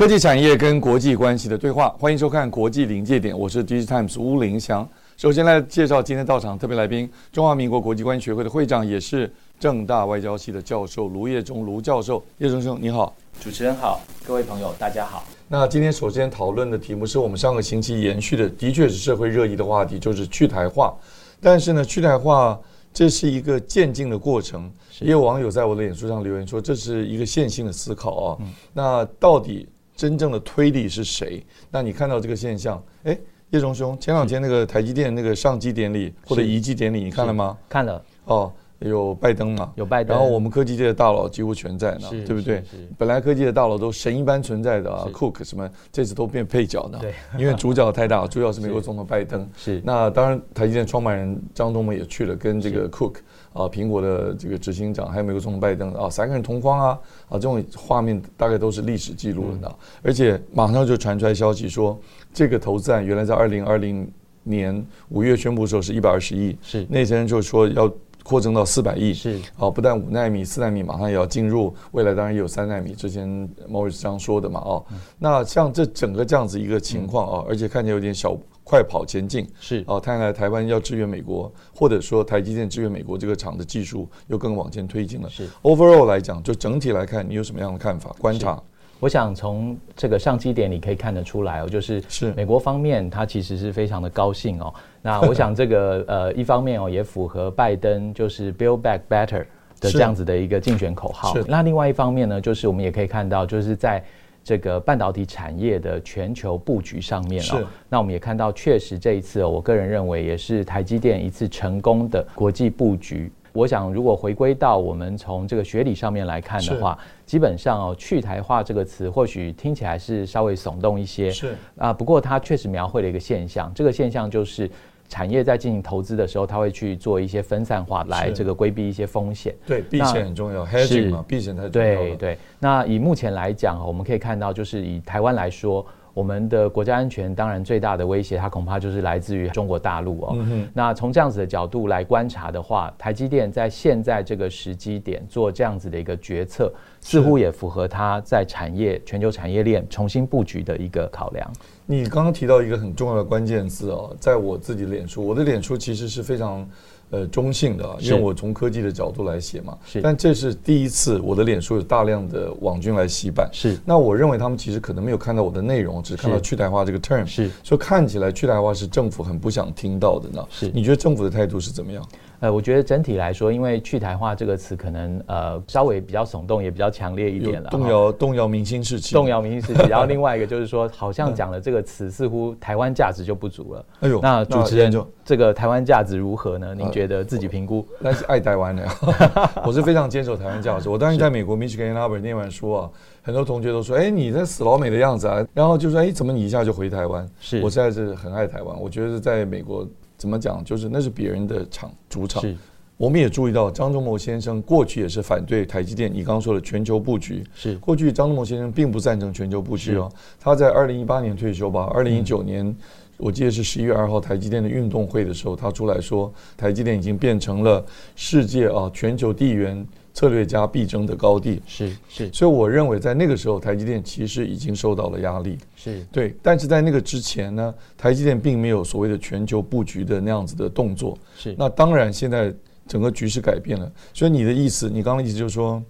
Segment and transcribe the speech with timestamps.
[0.00, 4.88] 科技产业跟国际关系的对话，欢迎收看《国际临界点》，我是 DG Times 吴林祥。
[5.18, 12.24] 首先来介绍今天到场特别来宾，中华民国国际关系学会的会长，也是正大外交系的教授卢业忠卢教授。
[12.38, 13.14] 叶忠兄，你好。
[13.42, 15.22] 主持人好，各位朋友大家好。
[15.46, 20.96] 那今天首先讨论的题目是我们上个星期延续的，的确是社会热议的话题，就是去台化。
[21.42, 22.58] 但是呢，去台化
[22.90, 24.72] 这是一个渐进的过程。
[25.00, 28.36] 也有网友在我的脸书上留言说，这是一个线性的思考啊。
[28.40, 29.68] 嗯、那到底？
[30.00, 31.44] 真正的推力是谁？
[31.70, 32.82] 那你看到这个现象？
[33.04, 33.14] 哎，
[33.50, 37.58] 叶中兄，前两天那个台积电那个上机典礼或者移机典礼，你看了吗？
[37.68, 38.02] 看了。
[38.24, 39.72] 哦，有拜登嘛？
[39.76, 40.16] 有拜登。
[40.16, 42.62] 然后我们科技界的大佬几乎全在呢，对不对？
[42.98, 46.98] 本来科技的大佬都神一般存在的啊，Cook 什么，这次都变配角呢。
[47.00, 47.14] 对。
[47.38, 49.48] 因为主角太大，主角是美国总统拜登。
[49.56, 49.80] 是。
[49.84, 53.16] 那当然，台积电创办人张忠谋也去了，跟这个 Cook。
[53.52, 59.68] 啊，苹果的这个执行长，还有美国总统拜登啊，三个人同框啊，啊，这种画面大概都是历史记录了的。
[59.68, 61.98] 嗯、而且马上就传出来消息说，
[62.32, 64.08] 这个投资案原来在二零二零
[64.44, 67.92] 年五月宣布的时候是一百二十亿，是那些人就说要
[68.30, 73.28] 扩增到四百亿，是啊，不但五纳米、四纳米马上也要进入，未来当然也有三纳米，之前
[73.68, 78.36] Morris 这样说的嘛，哦，嗯、那像这整个这样子一个情况啊，嗯、而且看起来有点小。
[78.62, 85.28] 快跑前进是哦，看来台湾要支援美国，或者说台积电支援美国这个厂的技术又更往前推进了。
[85.28, 88.14] 是 overall 来讲，就整体来看，你有什么样的看法？
[88.20, 88.62] 观察？
[89.00, 94.72] 我想从这个上机点你可以看得出来哦，就是是美国方面，他其实是非常的高兴哦。
[95.02, 99.46] 那我想这个 呃，一方面哦，也符合拜登就是 Build Back Better
[99.80, 101.34] 的这样子的一个竞选口号。
[101.48, 104.04] 那另外一方面呢，就是我们也可以看到，就是在。
[104.42, 113.30] 这个半导体产业的全球布局上面哦，那我们也看到，确实这一次哦，我个人认为也是台积电一次成功的国际布局。
[113.52, 124.70] 我想，如果回归到我们从这个学理上面来看的话，基本上哦，去台化这个词或许听起来是稍微耸动一些，是啊，不过它确实描绘了一个现象，这个现象就是。
[125.12, 129.52] 产业在进行投资的时候，他会去做一些分散化，来这个规避一些风险。
[129.66, 131.96] 对，避险很重要，hedging 嘛，避险太重要。
[131.96, 132.38] 对对。
[132.60, 135.84] 那以目前来讲，我们可以看到，就是以台湾来说。
[136.14, 140.36] 我们的国家安全当然最大的威胁，它恐怕就是来自于中国大陆哦。
[140.38, 151.50] 嗯、那从这样子的角度来观察的话，台积电在现在这个时机点做这样子的一个决策，似乎也符合它在产业全球产业链重新布局的一个考量。
[151.86, 156.68] 你刚刚提到一个很重要的关键字哦，在我自己的脸书，我的脸书其实是非常。
[157.10, 159.76] 呃，中性的，因为我从科技的角度来写嘛。
[159.84, 160.00] 是。
[160.00, 163.50] 但这是第一次，我的脸书有大量的网军来洗版。
[163.52, 163.76] 是。
[163.84, 167.26] 那我认为他们其实可能没有看到我的内容，只看到去台化这个 term。
[167.26, 167.50] 是。
[167.64, 170.46] 所以看起来去台化是政府很不想听到的呢。
[170.50, 170.70] 是。
[170.72, 172.06] 你觉得政府的态度是怎么样？
[172.40, 179.88] 呃，我觉得整体来说，因为去台化这个词可能呃稍微比较耸动，也比较强烈一点了，动摇动摇民心士气，动摇民心士气。
[179.88, 183.84] 然后另外一个就是说，好像讲了这个词，似乎台湾价值就不足了。
[184.00, 186.74] 哎呦，那主持人就这个台湾价值如何呢？
[186.74, 187.86] 您觉得自己评估？
[187.98, 188.88] 那是爱台湾的，
[189.66, 190.88] 我是非常坚守台湾价值。
[190.88, 192.90] 我当时在美国 Michigan Ann Arbor 念完书啊，
[193.22, 198.80] 很多同学都说：“哎，你这死老美的样子啊。”然后就说：“哎，怎么你一下就回台湾？”是我实在是很爱台湾。
[198.80, 199.86] 我觉得在美国。
[200.20, 200.62] 怎么讲？
[200.62, 202.42] 就是那是别人的场主场。
[202.42, 202.54] 是，
[202.98, 206.12] 我们也注意到张忠谋先生过去也是反对台积电。
[206.12, 210.12] 你刚刚说的全球布局，是过去张忠谋先生并不赞成全球布局哦。
[210.38, 212.76] 他在二零一八年退休吧，二零一九年
[213.16, 217.82] 我记得是十一月二号台积电的运动会的时候，他出来说台积电已经变成了
[218.14, 219.86] 世界啊全球地缘。
[220.12, 226.34] 策略家必争的高地是是，所以我认为在那个时候，台积电其实已经受到了压力，是对。
[226.42, 231.54] 但是在那个之前呢，台积电并没有所谓的全球布局的那样子的动作，是。
[231.58, 232.52] 那当然，现在
[232.86, 235.82] 整个局势改变了，所以你的意思，你刚刚的意思就是说，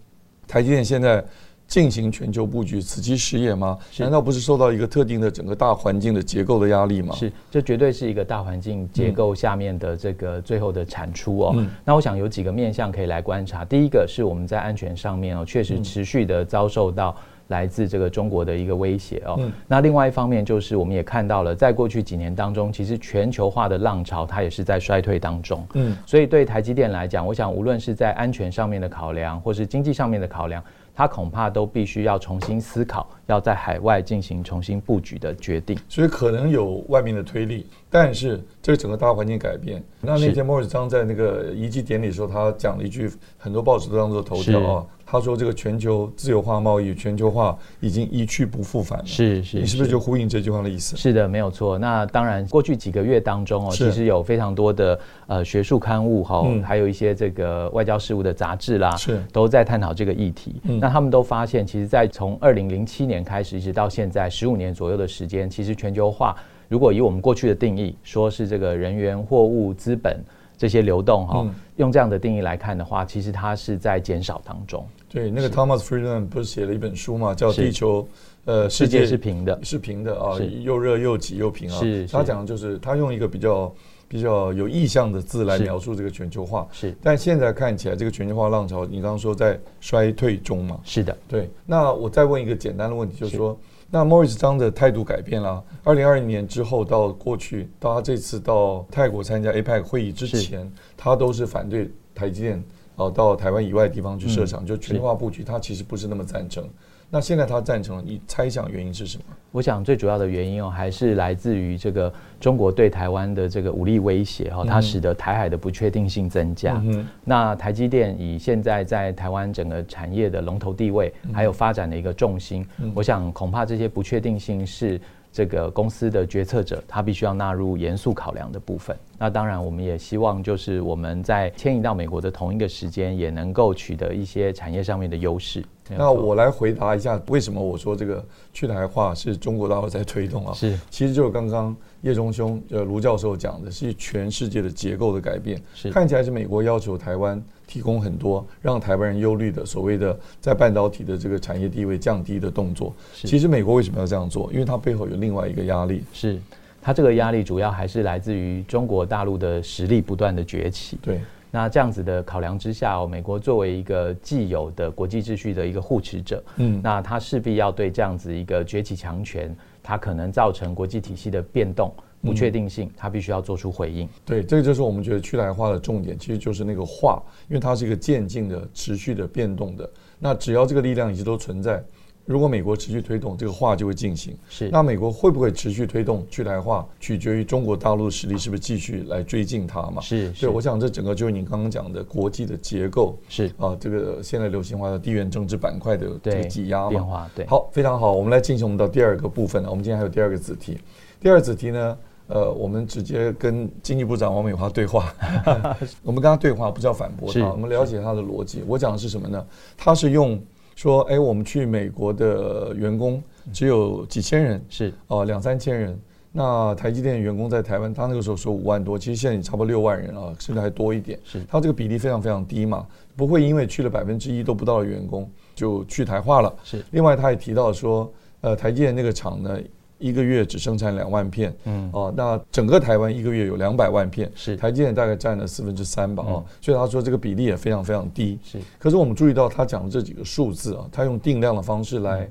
[0.47, 1.25] 台积电现在。
[1.71, 3.79] 进行全球布局，此其时也吗？
[3.97, 7.15] 难道不是受到一个特定的整个大环境的结构的压力吗？
[7.15, 11.53] 是，这绝对是一个大环境结构下面的这个最后的产出哦。
[11.57, 13.65] 嗯、那我想有几个面向可以来观察。
[13.65, 17.15] 第一个是我们在安全上面哦，确实持续的遭受到
[17.47, 19.37] 来自这个中国的一个威胁哦。
[19.39, 25.65] 嗯、那另外一方面就是我们也看到了，在过去几年当中，其实全球化的浪潮它也是在衰退当中。
[25.75, 30.61] 嗯，所以对台积电来讲，我想无论是在安全上面的考量，或是经济上面的考量。
[31.01, 35.75] 他恐怕都必须要重新思考，要在海外进行重新布局的决定。
[35.89, 39.83] 所以可能有外面的推力，但是这个整个大环境改变。
[40.03, 44.87] 那那天莫瑞章在那个遗迹典礼的时候，他讲了一句，很多报纸都当做头条啊。
[45.11, 50.97] 他说：“这个全球自由化贸易、全球化已经一去不复返了。”是是，你是不是就呼应这句话的意思？
[50.97, 51.77] 是的，没有错。
[51.77, 60.63] 那当然，过去几个月当中哦，其实有非常多的呃学术刊物哈，还有一些这个外交事务的杂志啦，是都在探讨这个议题。
[60.81, 66.37] 那他们都发现，其实，在从二零零七年开始一直到现在十五年左右的时间，其实全球化
[66.69, 70.23] 如果以我们过去的定义，说是这个人员、货物、资本。
[70.61, 71.47] 这些流动哈，
[71.77, 74.87] 用这样的定义来看的话，其实它是在减少当中。
[75.09, 78.03] 对，那个 Thomas Friedman 不是写了一本书嘛，叫《地球》，
[78.45, 81.79] 呃，世界是平的，是平的啊，又热又挤又平啊。
[81.81, 83.73] 是，他讲的就是他用一个比较
[84.07, 86.69] 比较有意向的字来描述这个全球化。
[86.73, 90.79] 是，但现在看起来这个全球化浪潮，你刚刚说在衰退中嘛？
[90.85, 91.49] 是的，对。
[91.65, 93.59] 那我再问一个简单的问题，就是说。
[93.91, 95.63] 那 Morris 张的态度改变了。
[95.83, 102.63] 二零二零年之后到过去，到他这次到泰国参加 APEC 会议之前，他都是反对台积电
[102.95, 106.69] 哦到台湾以外的地方去设厂，就全球化布局，他其实不是那么赞成。
[107.13, 109.25] 那现在他赞成了，你猜想原因是什么？
[109.51, 116.81] 我想最主要的原因哦，还是来自于这个中国对台湾的这个武力威胁哈，它使得台海的不确定性增加。
[116.85, 125.01] 嗯、那台积电以现在在台湾整个产业的龙头地位，还有发展的一个重心，嗯、我想恐怕这些不确定性是
[125.33, 128.97] 这个公司的决策者他必须要纳入严肃考量的部分。
[129.23, 135.63] 那当然，我们也希望就是我们在迁移到美国的同一个时间，也能够取得一些产业上面的优势。
[135.91, 140.55] 那我来回答一下，为什么我说这个去台化是中国大陆在推动啊？
[140.55, 145.61] 是，其实就是刚刚叶中兄呃卢教授讲的，是全世界的结构的改变。
[145.75, 152.95] 是，看起来是美国要求台湾提供很多让台湾人忧虑的所谓的在半导体的这个产业地位降低的动作。
[153.13, 154.51] 是，其实美国为什么要这样做？
[154.51, 156.05] 因为它背后有另外一个压力。
[156.13, 156.41] 是，
[156.83, 160.99] 它这个压力主要还是来自于中国大陆的实力不断的崛起。
[161.03, 161.21] 对。
[161.53, 171.93] 那这样子的考量之下，哦，美国作为一个既有的国际秩序的一个护持者，嗯，那它势必要对这样子一个崛起强权，它可能造成国际体系的变动、
[172.23, 174.09] 不确定性，他必须要做出回应。
[174.25, 179.91] 对，这个就是我们觉得去台化的重点，其实就是那个化，因为它是一个渐进的、持续的变动的。
[180.21, 181.83] 那只要这个力量一直都存在。
[182.31, 184.39] 如果美国持续推动这个化，就会进行。
[184.49, 190.01] 是，那美国会不会持续推动去台化，取决于中国大陆的实力是不是继续来追进它嘛？
[190.01, 193.19] 是，对，我想这整个就是你刚刚讲的国际的结构。
[193.29, 196.89] 是啊，这个现在流行化的地缘政治板块的这个挤压嘛。
[196.91, 197.29] 变化。
[197.35, 197.45] 对。
[197.47, 199.69] 好，非常好，我们来进行我们的第二个部分了。
[199.69, 200.79] 我们今天还有第二个子题，
[201.19, 201.99] 第二子题呢，
[202.29, 205.13] 呃，我们直接跟经济部长王美华对话。
[206.05, 208.63] 我们跟他对话不叫反驳他，我们了解他的逻辑。
[208.69, 209.45] 我讲的是什么呢？
[209.77, 210.41] 他是用。
[210.81, 213.23] 说，哎，我们去美国的员工
[213.53, 216.01] 只有几千人，是哦，两三千人。
[216.33, 221.21] 那台积电员工在台湾，他那个时候说五万多，其实现在也差不多六万人啊，甚至还多一点。
[221.23, 226.51] 是，他这个比例非常非常低嘛，不会因为去了百分之一都不到的员工就去台化了。
[226.65, 228.11] 是，另外他也提到说，
[228.41, 229.61] 呃，台积电那个厂呢。
[230.01, 234.57] 一个月只生产两万片，嗯，哦，那整个台湾一个月有两百万片，是。
[234.57, 238.59] 台积电大概占了四分之三吧，哦，所以他说这个比例也非常非常低，是。
[238.79, 242.29] 可是我们注意到他讲的这几个数字啊，他用定量的方式来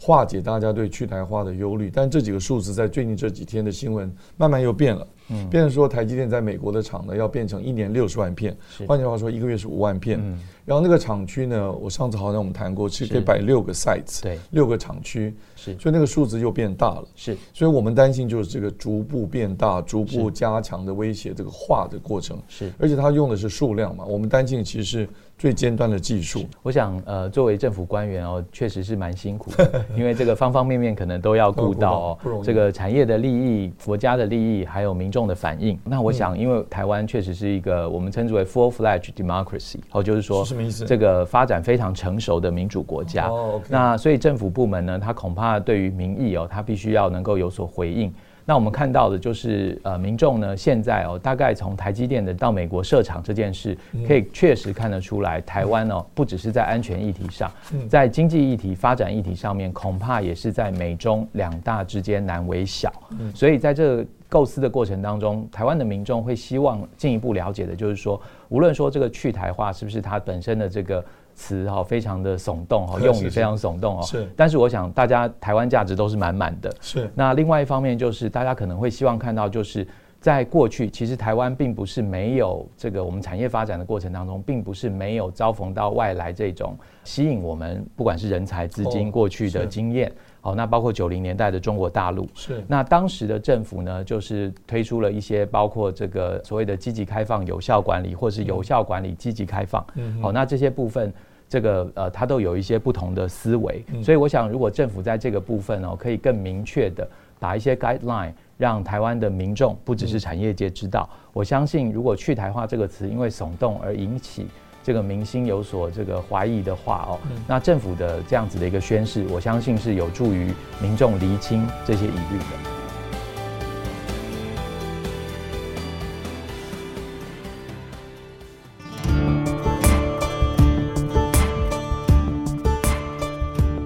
[0.00, 5.06] 化解大家对去台化的忧虑，但这几个数字在最近这几天的新闻慢慢又变了。
[5.32, 10.20] 嗯，变成说台积电在美国的厂呢，要变成一年六十万片，换句话说，一个月是五万片。
[10.22, 17.08] 嗯，然后那个厂区呢，我上次好像我们谈过，其实可以摆六个 sites，对，六个厂区，是，所以那个数字又变大了。
[17.16, 22.38] 是，所以我们担心就是这个逐步变大、逐步加强的威胁，这个化的过程。
[22.48, 25.08] 是，而且它用的是数量嘛，我们担心其实是
[25.38, 26.44] 最尖端的技术。
[26.62, 32.18] 我想，呃，作为政府官员哦，确实是蛮辛苦的， 因为这个方方面面可能都要顾到哦。
[32.44, 40.84] 这个产业的利益、国家的利益，还有民众的反应，那我想，因为台湾确实是一个我们称之为 full-fledged democracy，哦，就是说，什么意思？
[40.84, 43.28] 这个发展非常成熟的民主国家。
[43.28, 48.12] 哦，那所以政府部门呢，他恐怕对于民意哦，他必须要能够有所回应。
[48.44, 57.48] 那我们看到的就是，呃，民众呢，现在哦，大概从台积电的到美国设厂这件事，可以确实看得出来，台湾哦，不只是在安全议题上，
[57.88, 62.92] 在经济议题、发展议题上面，恐怕也是在美中两大之间难为小。
[63.32, 71.04] 所以在这个构思的过程当中，台湾的民众会希望进一步了解的，就是说，无论说这个去台化是不是它本身的这个。
[71.34, 74.02] 词哈非常的耸动哈，用语非常耸动哦。
[74.02, 76.70] 是，但是我想大家台湾价值都是满满的。
[76.78, 77.10] 是。
[77.14, 79.84] 那另外一方面就是大家可能会希望看到，就是
[80.20, 90.12] 在过去，其实台湾并不是没有这个我们产业发展的过程当中，并不是没有遭逢到外来这种吸引我们，不管是人才、资金过去的经验。
[90.44, 99.86] 好，那包括九零年代的中国大陆，是那当时的政府呢，就是推出了一些包括这个所谓的积极开放、有效管理，或是有效管理、积极开放。
[99.94, 101.12] 嗯，好，那这些部分，
[101.48, 103.84] 这个呃，它都有一些不同的思维。
[103.92, 107.08] 嗯，所以我想，如果政府在这个部分哦，可以更明确的
[107.38, 114.48] 把一些 guideline 让台湾的民众，不只是产业界知道，我相信，如果去台化这个词因为耸动而引起。
[114.82, 122.81] 这个民心有所这个怀疑的话哦，那政府的这样子的一个宣示，我相信是有助于民众厘清这些疑虑的。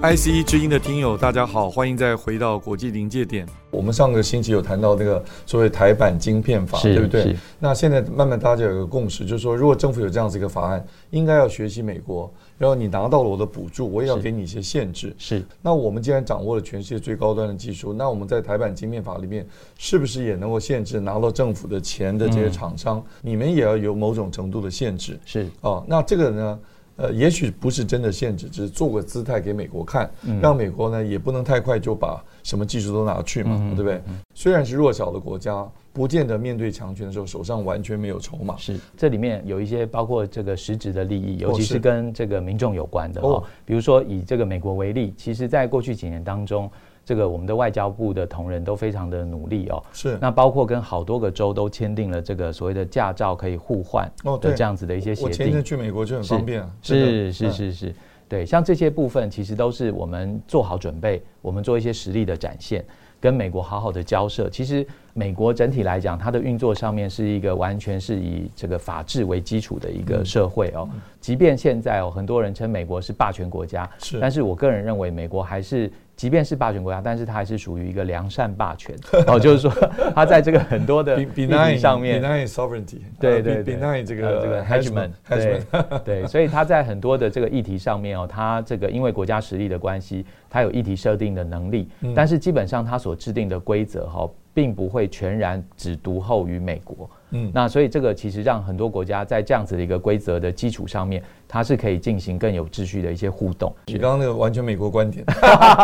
[0.07, 3.45] IC 之音的听友，大家好，欢迎再回到国际临界点。
[3.73, 7.37] 我们上个星期有谈到那个所谓台版晶片法，对不对？
[7.59, 15.13] 那现在慢慢大家有一个共识，就是说，如果政府有这样子一个法案，应该要学习美国，然后你拿到了我的补助，我也要给你一些限制。
[15.19, 15.45] 是。
[15.61, 19.45] 那我们既然掌握了全世界最高端的技术，那我们在台版晶片法里面，
[19.77, 22.99] 是不是也能够限制拿到政府的钱的这些厂商？
[22.99, 25.19] 嗯、你们也要有某种程度的限制。
[25.25, 25.49] 是。
[25.63, 26.57] 哦，那这个呢？
[26.97, 30.11] 呃，也许不是真的限制，只是做个姿态给美国看，
[30.41, 34.01] 让美国呢也不能太快就把什么技术都拿去嘛，对不对？
[34.35, 38.57] 虽然是弱小的国家，不见得面对强权的时候手上完全没有筹码。
[38.57, 43.45] 是，这里面有一些包括这个实质的利益，尤其是跟这个民众有关的哦。
[43.65, 46.71] 比如说以这个美国为例，其实在过去几年当中。
[47.07, 50.19] 这个我们的外交部的同仁都非常的努力哦，是。
[50.21, 54.11] 那包括跟好多个州都签订了这个所谓的驾照可以互换
[54.41, 55.47] 的这样子的一些协定。
[55.47, 56.71] 我前去美国就很方便啊。
[56.83, 57.95] 是是是是，
[58.29, 62.85] 对，像这些部分其实都是我们做好准备，我们做一些实力的展现，
[63.21, 64.51] 跟美国好好的交涉。
[64.51, 64.85] 其实
[65.15, 70.89] 美国整体来讲，它的运作上面是一个完全是以这个法治为基础的一个社会哦。
[71.21, 75.89] 即便现在哦，很多人称美国是霸权国家，是，但是我个人认为美国还是。
[76.17, 78.97] 即便是霸权国家，但是它还是属于一个良善霸权。
[79.29, 79.71] 哦，就是说，
[80.15, 85.61] 它在这个很多的议题上面，benign sovereignty，对对，benign 这个这个 hedge man，对
[86.03, 97.11] 对，所以它在很多的这个议题上面哦，它这个因为国家实力的关系，它有议题设定的能力，但是基本上它所制定的规则哈，并不会全然只独厚于美国。
[97.33, 101.23] 嗯，那所以这个其实让很多国家在这样子的一个规则的基础上面。
[101.49, 103.73] 它是可以进行更有秩序的一些互动。
[103.87, 105.25] 你刚刚那个完全美国观点，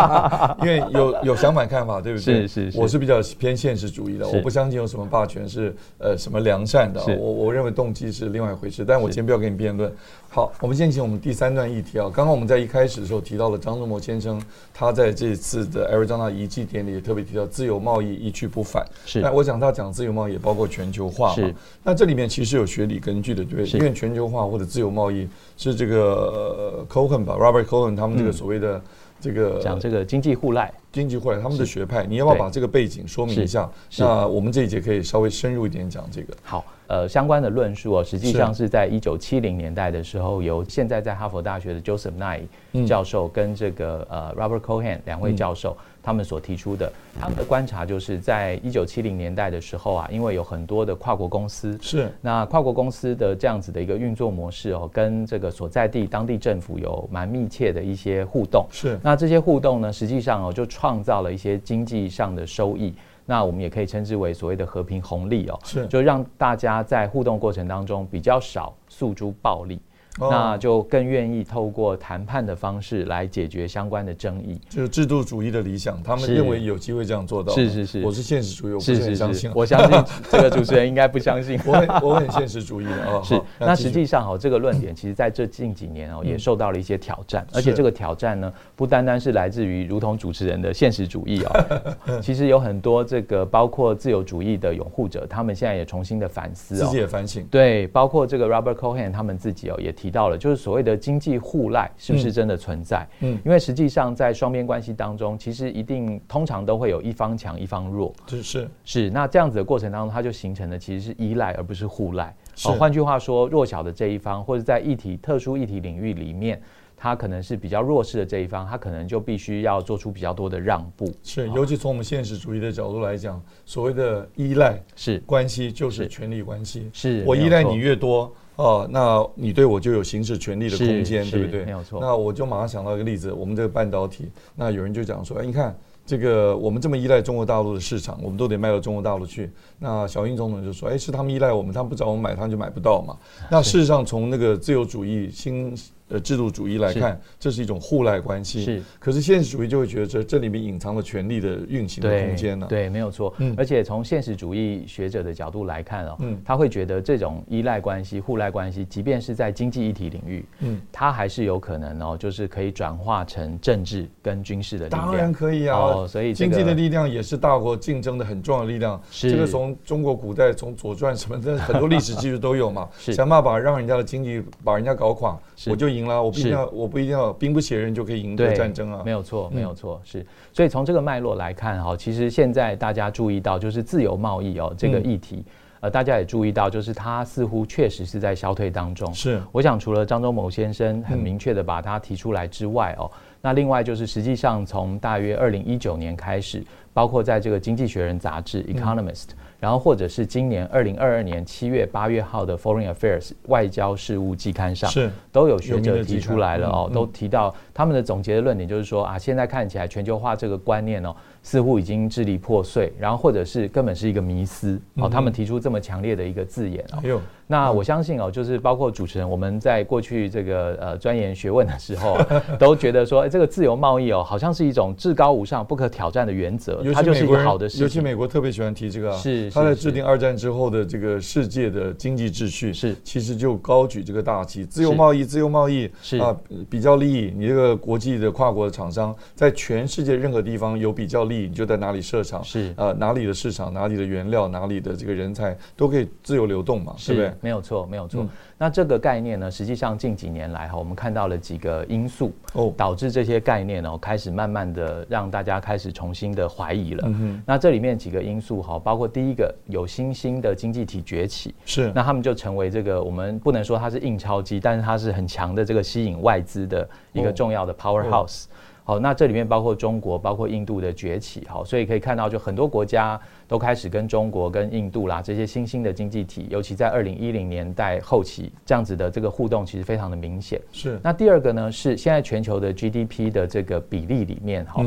[0.63, 2.47] 因为有有相反看法，对不对？
[2.47, 2.79] 是是是。
[2.81, 7.01] 我是比较偏现实主义的，我不相信有什么霸权是呃什么良善的。
[7.17, 8.85] 我我认为动机是另外一回事。
[8.85, 9.93] 但我先不要跟你辩论。
[10.29, 12.05] 好，我们先请我们第三段议题啊。
[12.05, 14.43] 刚刚我们在一开始的时候提到了张忠谋先生，
[14.73, 18.85] 他在这次的 Arizona 遗迹典礼也特别提到自由贸易一去不返。
[19.05, 19.21] 是。
[19.21, 21.35] 那我想他讲自由贸易也包括全球化嘛。
[21.35, 21.55] 是。
[21.85, 23.79] 那这里面其实有学理根据的，对不对？
[23.79, 25.29] 因为全球化或者自由贸易。
[25.63, 28.83] 是这个 Cohen 吧，Robert Cohen 他们这个所谓的
[29.21, 33.71] 这个讲这个经济互赖，经济互赖他们的学派，你要不要把这个背景说明一下？
[33.99, 36.35] 那我们这一节可以稍微深入一点讲这个。
[36.43, 36.65] 好。
[36.89, 38.69] 呃，相关的论述哦，实际上是。
[38.69, 46.93] 在一九七零年代的时候，由现在在哈佛大学的 Joseph Nye 教授跟这个呃 Robert Cohen 两位教授他们所提出的。
[47.21, 58.67] 他们的观察就是在一九七零年代的时候啊，因为有很多的跨国公司是那跨国公司的这样子的一个运作模式哦，跟这个所在地当地政府有蛮密切的一些互动。
[58.71, 62.93] 是那这些互动呢，实际上哦就创造了一些经济上的收益。
[63.25, 69.81] 那我们也可以称之为所谓的和平红利哦，是，就让大家在互动过程当中比较少诉诸暴力。
[70.19, 77.53] 那就更愿意透过谈判的方式来解决相关的争议，就是制度主义的理想，他们认为有机会这样做到。
[77.55, 79.51] 是是是，我是现实主义，我不是很相信。
[79.55, 81.59] 我相信这个主持人应该不相信。
[81.67, 83.23] 我很我很现实主义的啊。
[83.23, 97.47] 是，那实际上哦，这个论点其实在这近几年哦也受到了一些挑战，而且这个挑战呢不单单是来自于如同主持人的现实主义哦， 其实有很多这个包括自由主义的拥护者，他们现在也重新的反思，自己也反省。
[97.51, 100.83] 对，包括这个 Robert Cohen 他们自己哦也提到了，就是所谓。
[100.83, 103.07] 的经济互赖是不是真的存在？
[103.21, 109.11] 嗯，因为实际上在双边关系当中，其实一定通常都会有一方强一方弱，是是是。
[109.11, 112.35] 那这样子的过程当中，它就形成的其实是依赖而不是互赖。
[112.59, 116.61] 好，换句话说，弱小的这一方或者在议题特殊议题领域里面，
[116.97, 121.09] 它可能是比较弱势的这一方，它可能就必须要做出比较多的让步。
[121.23, 128.35] 是，尤其从我们现实主义的角度来讲，所谓的依赖是关系就是权力关系，是我依赖你越多。
[128.57, 131.65] 哦，那你对我就有行使权力的空间，对不对？
[131.65, 132.01] 没有错。
[132.01, 139.51] 那我就马上想到一个例子，我们这个半导体，那有人就讲说，哎，你看这个我们这么依赖中国大陆的市场，我们都得卖到中国大陆去。
[139.79, 143.17] 那小英总统就说：“哎，是他们依赖我们，他们不找我们买，他们就买不到嘛。”
[143.51, 145.75] 那事实上，从那个自由主义新。
[146.13, 148.65] 呃，制度主义来看，这是一种互赖关系。
[148.65, 152.69] 是，可是现实主义就会觉得这这里面隐藏了权力的运行的空间呢、啊。
[152.69, 153.33] 对，没有错。
[153.39, 165.07] 嗯，而且从现实主义学者的角度来看哦，嗯，他会觉得这种依赖关系、互赖关系，即便是在经济议题领域，嗯，它还是有可能哦，就是可以转化成政治跟军事的力量。
[165.07, 165.79] 当然可以啊。
[165.79, 169.01] 哦，所以、这个、经济的力量也是大国竞争的很重要的力量。
[169.11, 172.89] 是，这个从中国古代从《左传》什么的很多历史记录都有嘛。
[172.99, 176.23] 是，想办法让人家的经济把人家搞垮，我就赢了。
[176.23, 176.67] 我必须要。
[176.67, 179.03] 我不一定要兵不血刃就可以赢得战争啊！
[179.05, 180.25] 没有错，没有错，是。
[180.53, 185.45] 所以从这个脉络来看，哈，其实现在大家注意到，就是自由贸易哦这个议题，
[185.81, 189.13] 呃，大家也注意到，就是它似乎确实是在消退当中。
[189.13, 199.31] 是，我想除了张忠谋先生很明确的把它提出来之外，哦，那另外就是实际上从大约二零一九年开始，包括在这个《经济学人》杂志 （Economist）。
[199.63, 211.15] 然后，或者是今年二零二二年七月八月号的《Foreign Affairs》外交事务季刊上，是都有学者提出来了哦，都提到他们的总结的论点，就是说啊，现在看起来全球化这个观念哦。
[211.43, 215.09] 似乎已经支离破碎，然后或者是根本是一个迷思哦。
[215.09, 217.21] 他们提出这么强烈的一个字眼哦。
[217.49, 222.17] 那我相信哦，就是包括主持人，我们在过去这个呃钻研学问的时候，
[222.59, 226.83] 都觉得说，这个自由贸易哦，好像是一种至高无上、不可挑战的原则。
[226.95, 227.83] 它就是一个好的事情。
[227.83, 236.35] 尤其美国特别喜欢提这个，是他在制定二战之后的这个世界的经济秩序，是其实就高举这个大旗，自由贸易，自由贸易是啊，
[236.71, 237.35] 比较利益。
[237.37, 241.49] 你这个国际的跨国的厂商在全世界任何地方有比较利。
[241.49, 247.35] 你就在哪里设厂，是呃哪里的市场，哪里的原料，哪里的这个人才都可以自由流动嘛，是不是？
[247.41, 248.23] 没有错，没有错。
[248.23, 257.05] 嗯、那这个概念呢，实际上近几年来哈，我们看到了几个因素哦，导致这些概念呢开始慢慢的让大家开始重新的怀疑了。
[257.07, 257.43] 嗯哼。
[257.47, 268.45] 那这里面几个因素哈，包括第一个有新兴的经济体崛起，是那他们就成为这个我们不能说它是印钞机，但是它是很强的这个吸引外资的一个重要的 powerhouse。
[268.45, 280.61] 哦哦好，那这里面包括中国，包括印度的崛起，好，所以可以看到，就很多国家都开始跟中国、跟印度啦这些新兴的经济体，尤其在二零一零年代后期，这样子的这个互动其实非常的明显。
[280.73, 280.99] 是。
[281.03, 284.85] 那第二个呢，是现在全球的 GDP 的这个比例里面，哈。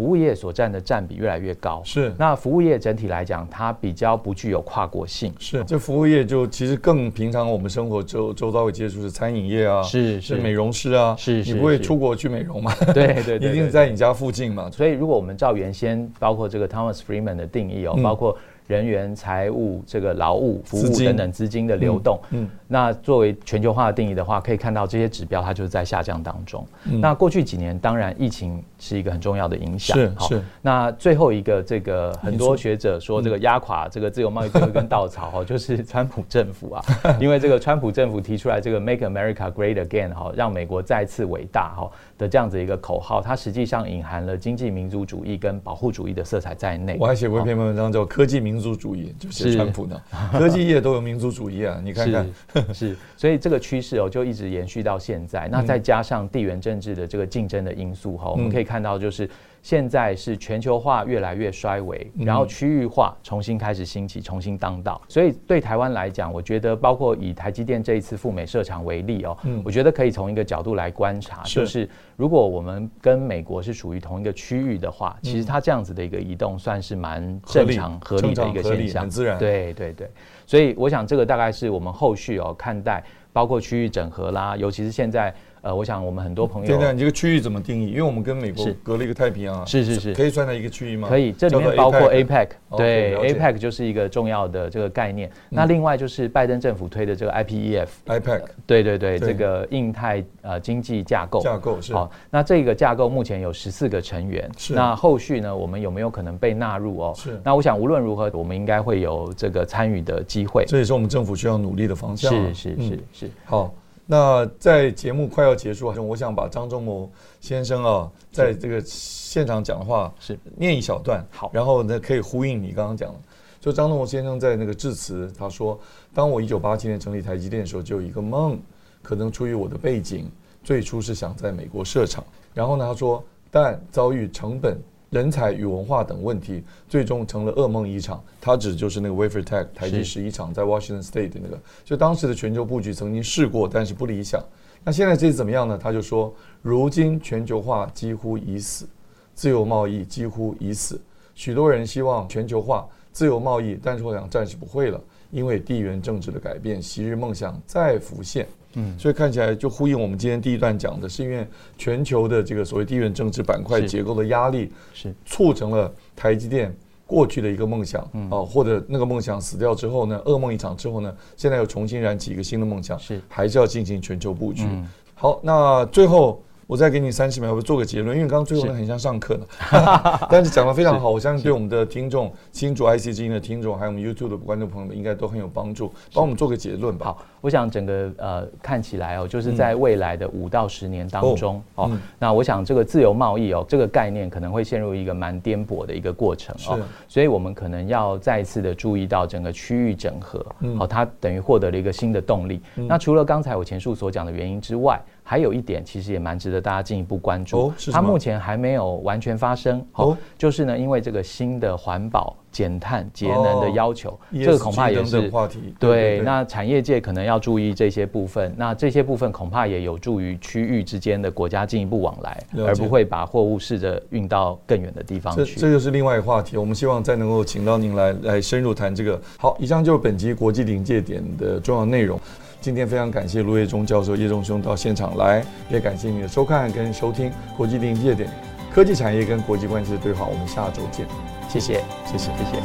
[0.00, 2.10] 服务业所占的占比越来越高，是。
[2.16, 5.30] 那服务业整体来讲，它比较不具有跨国性。
[5.38, 11.52] 是，这服务业就其实更平常，我们生活周周遭会接触是餐饮业啊，是是美容师啊，是是。
[11.52, 12.74] 你不会出国去美容嘛？
[12.94, 14.70] 对对 对，一定在你家附近嘛。
[14.70, 18.34] 所以，如果我们照原先包括这个 Thomas Friedman 的定义哦，包括。
[18.70, 26.64] 人员、财务、这个劳务、服务等等资金的流动，嗯，嗯，那作为全球化的定义的话，可以看到这些指标它就是在下降当中。
[26.84, 30.42] 嗯，那过去几年，当然疫情是一个很重要的影响，是是。
[30.62, 36.84] 那最后一个，这个很多学者说，这个压垮这个自由贸易最后一根稻草哈， 就是川普政府啊，
[37.20, 46.96] 因为这个川普政府提出来这个 “Make America Great Again” 哈，让美国再次伟大哈的这样子一个口号，它实际上隐含了经济民族主义跟保护主义的色彩在内。
[47.00, 50.00] 我还写过一篇文章叫《科技民族主义》，就是川普呢，
[50.32, 52.28] 科技业都有民族主义啊，你看看
[52.72, 55.48] 是， 是，所以这个趋势哦，就一直延续到现在。
[55.50, 59.28] 那再加上地缘政治的这个竞争的因素哈，我们可以看到就是。
[59.62, 65.00] 现在是全球化越来越衰微，然后区域化重新开始兴起，重新当道。
[65.06, 79.38] 所以对台湾来讲，我觉得包括以台积电这一次赴美设厂为例哦，我觉得可以从一个角度来观察，就是如果我们跟美国是属于同一个区域的话，其实它这样子的一个移动算是蛮正常合理的一个现象，很自然。
[79.38, 80.10] 对对对，
[80.46, 85.34] 所以我想这个大概是我们后续哦看待包括区域整合啦，尤其是现在。
[85.62, 87.90] 呃，我想我们很多朋友，对对，你这个区域怎么定义？
[87.90, 91.08] 因为我们跟美国隔了一个太平洋，是是是，可以算在一个区域吗？
[91.08, 95.30] 可以，这里面包括 APEC，对，APEC 就是一个重要的这个概念。
[95.48, 102.10] 那另外就是拜登政府推的这个 IPEF，IPEC，对对对，这个印太呃经济架构架构是好。
[102.30, 104.74] 那这个架构目前有十四个成员，是。
[104.74, 107.12] 那后续呢，我们有没有可能被纳入哦？
[107.14, 107.38] 是。
[107.44, 110.64] 那我想无论如何，我们应该会有这个参与的机会。
[110.66, 112.32] 这也是我们政府需要努力的方向。
[112.32, 113.74] 是是是是，好。
[114.10, 117.08] 那在节目快要结束啊，我想把张忠谋
[117.40, 123.18] 先生啊，在这个现场讲的话是念一小段，好，然后呢可以呼应你刚刚讲的。
[123.60, 125.78] 就张忠谋先生在那个致辞，他说
[126.12, 128.58] ：“当我一九八七年成立台积电的时候，就有一个梦，
[129.00, 130.28] 可能出于我的背景，
[130.64, 134.76] 最初是想在美国设厂，然后呢，他说，但遭遇成本。”
[135.10, 138.22] 人才与文化等问题，最终成了噩梦一场。
[138.40, 144.42] 他指就是那个 Wafer Tech 台积十一厂在 Washington State 的那个，就当时的全球布局曾经试过，但是不理想。
[144.84, 145.76] 那现在这次怎么样呢？
[145.76, 148.88] 他就说，如今全球化几乎已死，
[149.34, 151.00] 自由贸易几乎已死。
[151.34, 158.46] 许多人希望全球化、自由贸易，但是我想暂时不会了，因为地缘政治的改变，昔日梦想再浮现。
[158.74, 165.14] 嗯，所以看起来就呼应我们今天第一段讲的，是因为全球的这个所谓地缘政治板块结构的压力，是。
[165.24, 166.74] 促成了台积电
[167.06, 173.20] 过去的一个梦想啊，或者那个梦想死掉之后呢，噩梦一场之后呢，现在又重新燃起一个新的梦想，是。
[173.28, 174.66] 还是要进行全球布局。
[175.14, 176.42] 好，那最后。
[176.70, 179.44] 我再给你三十秒，我做个结论，因为刚刚最后很像上课呢，
[180.30, 185.92] 但是讲的非常好，我相信对我们的听众、新竹 IC 之音的听众，还有我们 YouTube 的观众朋友们，应该都很有帮助。
[186.14, 187.06] 帮我们做个结论吧。
[187.06, 196.78] 好，我想整个呃看起来哦，就是在未来的五到十年当中、嗯、哦，那我想这个自由贸易哦，这个概念可能会陷入一个蛮颠簸的一个过程哦，
[197.08, 200.46] 所以我们可能要再一次的注意到整个区域整合，
[200.78, 202.62] 好，它等于获得了一个新的动力。
[202.76, 207.68] 那除了刚才我前述所讲的原因之外，还有一点，其实也蛮值得大家进一步关注。
[207.68, 209.80] 哦，它目前还没有完全发生。
[209.92, 215.72] 哦，就是呢，因为这个新的环保、减碳、节能的要求，哦、这个恐怕也是话题。
[215.78, 218.52] 对，那产业界可能要注意这些部分。
[218.56, 225.54] 那这些部分恐怕也有助于区域之间的国家进一步往来，而不会把货物试着运到更远的地方去。
[225.54, 226.56] 这这就是另外一个话题。
[226.56, 229.22] 我们希望再能够请到您来来深入谈这个。
[229.38, 232.18] 好，以上就是本集国际临界点的重要内容。
[232.60, 238.28] 今天非常感谢卢业中教授、叶仲兄到现场来，也感谢你的收看跟收听《国际临界点》
[238.74, 240.26] 科技产业跟国际关系的对话。
[240.26, 241.06] 我们下周见，
[241.48, 242.62] 谢谢，谢谢，谢谢。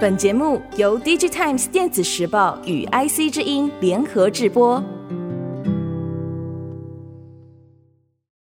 [0.00, 4.82] 本节目由 DigiTimes 电子时报与 IC 之音联合制播。